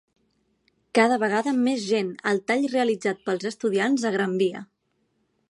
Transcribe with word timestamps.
Cada 0.99 1.17
vegada 1.23 1.53
més 1.67 1.83
gent 1.91 2.09
al 2.31 2.41
tall 2.53 2.67
realitzat 2.73 3.23
pels 3.29 3.47
estudiants 3.53 4.09
a 4.09 4.15
Gran 4.19 4.35
Via! 4.43 4.65